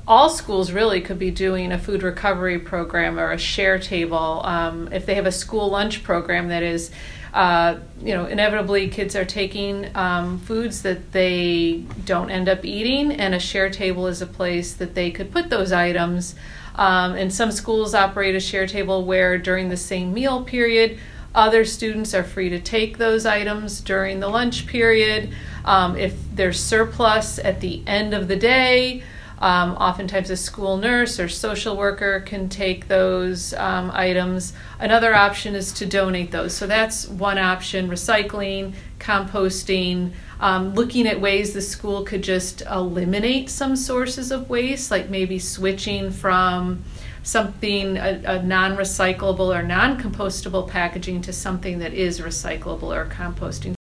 all 0.08 0.30
schools 0.30 0.72
really 0.72 1.02
could 1.02 1.18
be 1.18 1.30
doing 1.30 1.70
a 1.70 1.78
food 1.78 2.02
recovery 2.02 2.58
program 2.58 3.20
or 3.20 3.30
a 3.30 3.38
share 3.38 3.78
table 3.78 4.40
um, 4.44 4.90
if 4.90 5.04
they 5.04 5.14
have 5.14 5.26
a 5.26 5.32
school 5.32 5.68
lunch 5.68 6.02
program 6.02 6.48
that 6.48 6.62
is 6.62 6.90
uh, 7.32 7.78
you 8.00 8.14
know, 8.14 8.26
inevitably 8.26 8.88
kids 8.88 9.14
are 9.14 9.24
taking 9.24 9.94
um, 9.96 10.38
foods 10.38 10.82
that 10.82 11.12
they 11.12 11.84
don't 12.04 12.30
end 12.30 12.48
up 12.48 12.64
eating, 12.64 13.12
and 13.12 13.34
a 13.34 13.40
share 13.40 13.70
table 13.70 14.06
is 14.06 14.22
a 14.22 14.26
place 14.26 14.74
that 14.74 14.94
they 14.94 15.10
could 15.10 15.30
put 15.30 15.50
those 15.50 15.72
items. 15.72 16.34
Um, 16.74 17.14
and 17.14 17.32
some 17.32 17.50
schools 17.50 17.94
operate 17.94 18.36
a 18.36 18.40
share 18.40 18.66
table 18.66 19.04
where 19.04 19.36
during 19.36 19.68
the 19.68 19.76
same 19.76 20.14
meal 20.14 20.44
period, 20.44 20.98
other 21.34 21.64
students 21.64 22.14
are 22.14 22.24
free 22.24 22.48
to 22.50 22.60
take 22.60 22.98
those 22.98 23.26
items 23.26 23.80
during 23.80 24.20
the 24.20 24.28
lunch 24.28 24.66
period. 24.66 25.30
Um, 25.64 25.96
if 25.96 26.14
there's 26.34 26.58
surplus 26.58 27.38
at 27.38 27.60
the 27.60 27.82
end 27.86 28.14
of 28.14 28.28
the 28.28 28.36
day, 28.36 29.02
um, 29.40 29.72
oftentimes, 29.72 30.30
a 30.30 30.36
school 30.36 30.76
nurse 30.76 31.20
or 31.20 31.28
social 31.28 31.76
worker 31.76 32.20
can 32.20 32.48
take 32.48 32.88
those 32.88 33.54
um, 33.54 33.90
items. 33.92 34.52
Another 34.80 35.14
option 35.14 35.54
is 35.54 35.72
to 35.74 35.86
donate 35.86 36.32
those. 36.32 36.54
So 36.54 36.66
that's 36.66 37.06
one 37.06 37.38
option 37.38 37.88
recycling, 37.88 38.74
composting, 38.98 40.12
um, 40.40 40.74
looking 40.74 41.06
at 41.06 41.20
ways 41.20 41.52
the 41.52 41.62
school 41.62 42.04
could 42.04 42.22
just 42.22 42.62
eliminate 42.62 43.48
some 43.48 43.76
sources 43.76 44.32
of 44.32 44.50
waste, 44.50 44.90
like 44.90 45.08
maybe 45.08 45.38
switching 45.38 46.10
from 46.10 46.82
something, 47.22 47.96
a, 47.96 48.22
a 48.24 48.42
non 48.42 48.76
recyclable 48.76 49.56
or 49.56 49.62
non 49.62 50.00
compostable 50.00 50.68
packaging 50.68 51.20
to 51.22 51.32
something 51.32 51.78
that 51.78 51.94
is 51.94 52.20
recyclable 52.20 52.94
or 52.94 53.06
composting. 53.06 53.74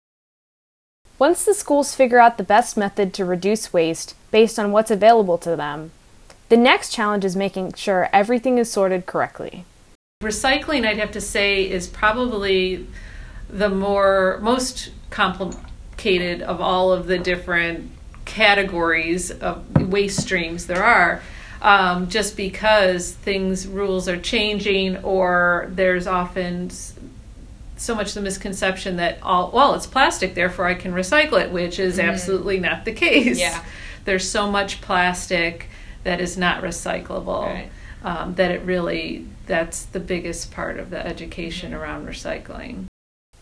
Once 1.18 1.46
the 1.46 1.54
schools 1.54 1.94
figure 1.94 2.18
out 2.18 2.36
the 2.36 2.44
best 2.44 2.76
method 2.76 3.14
to 3.14 3.24
reduce 3.24 3.72
waste 3.72 4.14
based 4.36 4.58
on 4.58 4.70
what's 4.70 4.90
available 4.90 5.38
to 5.38 5.56
them, 5.56 5.90
the 6.50 6.58
next 6.58 6.92
challenge 6.92 7.24
is 7.24 7.34
making 7.34 7.72
sure 7.72 8.06
everything 8.12 8.58
is 8.58 8.70
sorted 8.70 9.06
correctly. 9.06 9.64
Recycling, 10.22 10.86
I'd 10.86 10.98
have 10.98 11.12
to 11.12 11.22
say, 11.22 11.66
is 11.66 11.86
probably 11.86 12.86
the 13.48 13.70
more 13.70 14.38
most 14.42 14.90
complicated 15.08 16.42
of 16.42 16.60
all 16.60 16.92
of 16.92 17.06
the 17.06 17.16
different 17.16 17.90
categories 18.26 19.30
of 19.30 19.64
waste 19.90 20.20
streams 20.20 20.66
there 20.66 20.84
are. 20.84 21.22
um, 21.62 22.06
just 22.10 22.36
because 22.36 23.12
things 23.12 23.66
rules 23.66 24.06
are 24.06 24.18
changing 24.18 24.98
or 24.98 25.66
there's 25.70 26.06
often 26.06 26.68
so 27.78 27.94
much 27.94 28.12
the 28.12 28.20
misconception 28.20 28.96
that 28.96 29.18
all 29.22 29.50
well 29.52 29.74
it's 29.74 29.86
plastic 29.86 30.34
therefore 30.34 30.66
i 30.66 30.74
can 30.74 30.92
recycle 30.92 31.40
it 31.42 31.50
which 31.50 31.78
is 31.78 31.96
mm-hmm. 31.96 32.10
absolutely 32.10 32.60
not 32.60 32.84
the 32.84 32.92
case 32.92 33.38
yeah 33.38 33.64
there's 34.06 34.28
so 34.28 34.50
much 34.50 34.80
plastic 34.80 35.68
that 36.04 36.20
is 36.20 36.38
not 36.38 36.62
recyclable 36.62 37.42
right. 37.42 37.70
um, 38.02 38.34
that 38.36 38.50
it 38.50 38.62
really 38.62 39.26
that's 39.46 39.84
the 39.84 40.00
biggest 40.00 40.50
part 40.50 40.78
of 40.78 40.88
the 40.88 41.06
education 41.06 41.72
mm-hmm. 41.72 41.80
around 41.80 42.06
recycling 42.06 42.86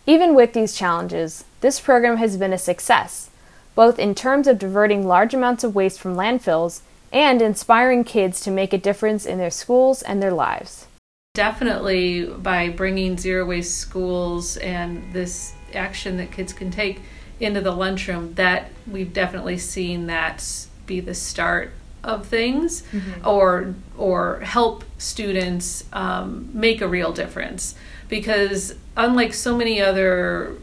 even 0.07 0.35
with 0.35 0.53
these 0.53 0.75
challenges 0.75 1.45
this 1.61 1.79
program 1.79 2.17
has 2.17 2.37
been 2.37 2.53
a 2.53 2.59
success 2.59 3.31
both 3.77 3.99
in 3.99 4.15
terms 4.15 4.47
of 4.47 4.59
diverting 4.59 5.07
large 5.07 5.35
amounts 5.35 5.63
of 5.63 5.75
waste 5.75 6.01
from 6.01 6.17
landfills 6.17 6.81
and 7.13 7.41
inspiring 7.41 8.03
kids 8.03 8.41
to 8.41 8.51
make 8.51 8.73
a 8.73 8.79
difference 8.79 9.25
in 9.25 9.39
their 9.39 9.51
schools 9.51 10.03
and 10.03 10.23
their 10.23 10.33
lives 10.33 10.87
definitely 11.35 12.25
by 12.27 12.69
bringing 12.69 13.19
zero 13.19 13.45
waste 13.45 13.77
schools 13.77 14.57
and 14.59 15.13
this 15.13 15.53
action 15.75 16.17
that 16.17 16.31
kids 16.31 16.53
can 16.53 16.71
take 16.71 17.01
into 17.41 17.61
the 17.61 17.73
lunchroom 17.73 18.35
that 18.35 18.71
we've 18.87 19.13
definitely 19.13 19.59
seen 19.59 20.07
that 20.07 20.67
be 20.87 21.01
the 21.01 21.15
start 21.15 21.73
of 22.03 22.27
things 22.27 22.83
mm-hmm. 22.93 23.27
or 23.27 23.75
or 23.97 24.41
help 24.41 24.85
students 24.99 25.85
um, 25.93 26.49
make 26.53 26.81
a 26.81 26.89
real 26.89 27.13
difference 27.13 27.75
because 28.09 28.75
unlike 28.97 29.33
so 29.33 29.57
many 29.57 29.81
other 29.81 30.57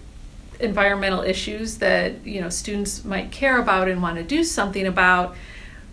environmental 0.60 1.22
issues 1.22 1.80
that 1.80 2.26
you 2.26 2.40
know 2.40 2.50
students 2.50 3.04
might 3.04 3.32
care 3.32 3.60
about 3.60 3.88
and 3.88 4.02
want 4.02 4.18
to 4.18 4.24
do 4.24 4.44
something 4.44 4.86
about 4.86 5.36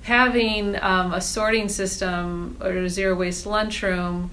having 0.03 0.77
um, 0.83 1.13
a 1.13 1.21
sorting 1.21 1.69
system 1.69 2.57
or 2.61 2.71
a 2.71 2.89
zero 2.89 3.15
waste 3.15 3.47
lunchroom 3.47 4.31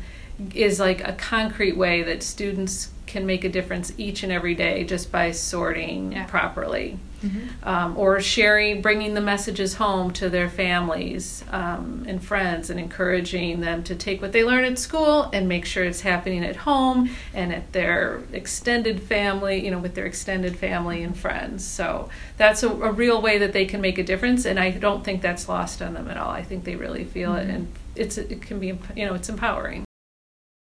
is 0.54 0.80
like 0.80 1.06
a 1.08 1.14
concrete 1.14 1.78
way 1.78 2.04
that 2.04 2.22
students 2.22 2.90
can 3.16 3.26
make 3.26 3.46
a 3.46 3.50
difference 3.50 3.94
each 3.98 4.24
and 4.24 4.32
every 4.34 4.54
day 4.54 4.84
just 4.84 5.10
by 5.10 5.32
sorting 5.32 6.12
yeah. 6.12 6.26
properly 6.26 7.00
mm-hmm. 7.24 7.48
um, 7.66 7.98
or 7.98 8.20
sharing 8.20 8.82
bringing 8.82 9.14
the 9.14 9.22
messages 9.22 9.76
home 9.76 10.12
to 10.12 10.28
their 10.30 10.50
families 10.50 11.42
um, 11.50 12.04
and 12.10 12.22
friends 12.22 12.70
and 12.70 12.78
encouraging 12.78 13.62
them 13.62 13.82
to 13.82 13.96
take 13.96 14.22
what 14.22 14.34
they 14.34 14.44
learn 14.44 14.66
at 14.66 14.78
school 14.78 15.30
and 15.32 15.48
make 15.48 15.66
sure 15.66 15.86
it's 15.86 16.02
happening 16.02 16.44
at 16.44 16.58
home 16.58 17.10
and 17.34 17.54
at 17.54 17.72
their 17.72 18.22
extended 18.34 19.02
family 19.02 19.64
you 19.64 19.72
know 19.72 19.80
with 19.80 19.96
their 19.96 20.06
extended 20.06 20.58
family 20.58 21.02
and 21.02 21.18
friends 21.18 21.64
so 21.64 22.10
that's 22.36 22.64
a, 22.64 22.70
a 22.70 22.92
real 22.92 23.22
way 23.22 23.38
that 23.38 23.54
they 23.54 23.64
can 23.64 23.80
make 23.80 23.98
a 23.98 24.04
difference 24.04 24.44
and 24.44 24.60
i 24.60 24.70
don't 24.70 25.06
think 25.06 25.22
that's 25.22 25.48
lost 25.48 25.82
on 25.82 25.94
them 25.94 26.10
at 26.10 26.18
all 26.18 26.32
i 26.32 26.44
think 26.44 26.66
they 26.66 26.76
really 26.76 27.06
feel 27.06 27.32
mm-hmm. 27.32 27.50
it 27.50 27.56
and 27.56 27.68
it's 27.96 28.18
it 28.18 28.42
can 28.42 28.60
be 28.60 28.78
you 28.94 29.06
know 29.06 29.14
it's 29.14 29.30
empowering 29.30 29.86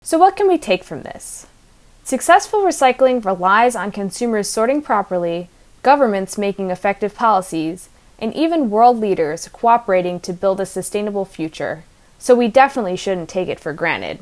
so, 0.05 0.17
what 0.17 0.35
can 0.35 0.49
we 0.49 0.57
take 0.57 0.83
from 0.83 1.03
this? 1.03 1.47
Successful 2.05 2.63
recycling 2.63 3.23
relies 3.23 3.77
on 3.77 3.89
consumers 3.89 4.49
sorting 4.49 4.81
properly, 4.81 5.47
governments 5.83 6.37
making 6.37 6.69
effective 6.69 7.15
policies, 7.15 7.87
and 8.19 8.33
even 8.35 8.69
world 8.69 8.99
leaders 8.99 9.47
cooperating 9.47 10.19
to 10.19 10.33
build 10.33 10.59
a 10.59 10.65
sustainable 10.65 11.23
future, 11.23 11.85
so 12.19 12.35
we 12.35 12.49
definitely 12.49 12.97
shouldn't 12.97 13.29
take 13.29 13.47
it 13.47 13.59
for 13.59 13.71
granted. 13.71 14.19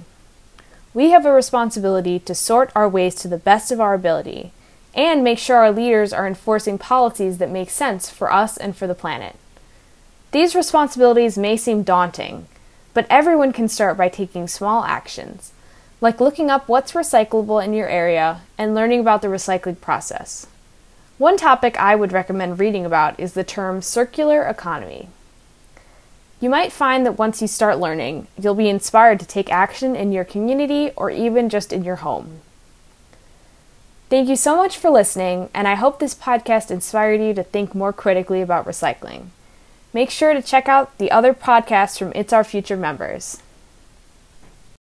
We 0.94 1.10
have 1.10 1.26
a 1.26 1.34
responsibility 1.34 2.20
to 2.20 2.36
sort 2.36 2.72
our 2.76 2.88
waste 2.88 3.18
to 3.20 3.28
the 3.28 3.38
best 3.38 3.72
of 3.72 3.82
our 3.82 3.96
ability 3.96 4.52
and 4.94 5.24
make 5.24 5.40
sure 5.40 5.58
our 5.58 5.72
leaders 5.72 6.14
are 6.14 6.28
enforcing 6.28 6.78
policies 6.78 7.40
that 7.40 7.50
make 7.50 7.72
sense 7.72 8.12
for 8.12 8.32
us 8.32 8.58
and 8.58 8.76
for 8.76 8.86
the 8.86 8.94
planet. 8.94 9.36
These 10.32 10.54
responsibilities 10.54 11.36
may 11.36 11.58
seem 11.58 11.82
daunting, 11.82 12.48
but 12.94 13.08
everyone 13.10 13.54
can 13.54 13.68
start 13.68 13.98
by 13.98 14.10
taking 14.10 14.48
small 14.48 14.84
actions 14.84 15.52
like 16.02 16.20
looking 16.20 16.50
up 16.50 16.68
what's 16.68 16.94
recyclable 16.94 17.64
in 17.64 17.74
your 17.74 17.88
area 17.88 18.42
and 18.58 18.74
learning 18.74 19.00
about 19.00 19.22
the 19.22 19.28
recycling 19.28 19.80
process. 19.80 20.48
One 21.20 21.38
topic 21.38 21.80
I 21.80 21.96
would 21.96 22.12
recommend 22.12 22.60
reading 22.60 22.86
about 22.86 23.20
is 23.20 23.34
the 23.34 23.44
term 23.44 23.84
circular 23.84 24.42
economy. 24.42 25.10
You 26.40 26.50
might 26.50 26.72
find 26.72 27.06
that 27.06 27.20
once 27.20 27.40
you 27.40 27.48
start 27.48 27.78
learning, 27.78 28.28
you'll 28.42 28.56
be 28.56 28.68
inspired 28.68 29.20
to 29.20 29.28
take 29.28 29.52
action 29.52 29.96
in 29.96 30.12
your 30.12 30.24
community 30.24 30.90
or 30.96 31.12
even 31.12 31.50
just 31.50 31.72
in 31.72 31.84
your 31.84 31.98
home. 31.98 32.42
Thank 34.10 34.28
you 34.28 34.36
so 34.36 34.58
much 34.58 34.76
for 34.76 34.90
listening, 34.90 35.52
and 35.54 35.68
I 35.68 35.76
hope 35.76 36.00
this 36.00 36.16
podcast 36.16 36.72
inspired 36.72 37.22
you 37.22 37.36
to 37.36 37.44
think 37.44 37.76
more 37.76 37.94
critically 37.94 38.42
about 38.42 38.66
recycling. 38.66 39.28
Make 39.94 40.10
sure 40.10 40.34
to 40.34 40.42
check 40.42 40.68
out 40.68 40.98
the 40.98 41.12
other 41.12 41.36
podcasts 41.36 42.00
from 42.00 42.12
It's 42.16 42.34
Our 42.34 42.44
Future 42.44 42.76
members. 42.76 43.38